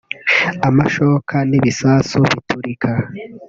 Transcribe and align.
amashoka 0.67 1.35
n’ibisasu 1.49 2.17
biturika 2.31 2.91